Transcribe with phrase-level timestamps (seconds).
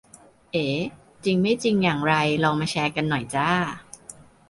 [0.51, 0.67] เอ๋!?
[1.25, 2.13] จริงไม่จริงอย่างไร
[2.43, 3.49] ลองมาแชร์กันหน่อยจ้า